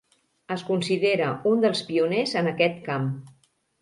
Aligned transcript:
Es 0.53 0.61
considera 0.69 1.27
un 1.51 1.61
dels 1.65 1.83
pioners 1.91 2.33
en 2.43 2.53
aquest 2.53 2.81
camp. 2.89 3.07